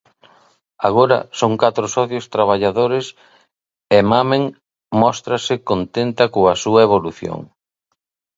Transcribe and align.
Agora 0.87 1.19
son 1.39 1.53
catro 1.63 1.85
socios 1.95 2.29
traballadores 2.35 3.05
e 3.97 3.99
Mamen 4.11 4.43
móstrase 5.01 5.55
contenta 5.69 6.23
coa 6.35 6.53
súa 6.63 6.81
evolución. 6.87 7.39